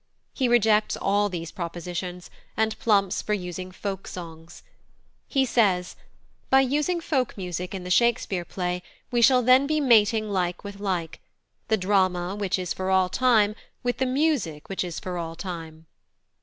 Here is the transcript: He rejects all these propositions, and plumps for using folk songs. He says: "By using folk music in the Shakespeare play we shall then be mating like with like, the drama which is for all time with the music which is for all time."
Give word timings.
He 0.33 0.47
rejects 0.47 0.97
all 0.97 1.29
these 1.29 1.51
propositions, 1.51 2.31
and 2.57 2.75
plumps 2.79 3.21
for 3.21 3.35
using 3.35 3.69
folk 3.71 4.07
songs. 4.07 4.63
He 5.27 5.45
says: 5.45 5.95
"By 6.49 6.61
using 6.61 6.99
folk 6.99 7.37
music 7.37 7.75
in 7.75 7.83
the 7.83 7.91
Shakespeare 7.91 8.43
play 8.43 8.81
we 9.11 9.21
shall 9.21 9.43
then 9.43 9.67
be 9.67 9.79
mating 9.79 10.27
like 10.27 10.63
with 10.63 10.79
like, 10.79 11.19
the 11.67 11.77
drama 11.77 12.35
which 12.35 12.57
is 12.57 12.73
for 12.73 12.89
all 12.89 13.09
time 13.09 13.53
with 13.83 13.99
the 13.99 14.07
music 14.07 14.69
which 14.69 14.83
is 14.83 14.99
for 14.99 15.19
all 15.19 15.35
time." 15.35 15.85